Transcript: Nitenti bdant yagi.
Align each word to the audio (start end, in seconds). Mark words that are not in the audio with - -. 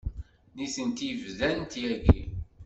Nitenti 0.55 1.07
bdant 1.23 1.71
yagi. 1.83 2.21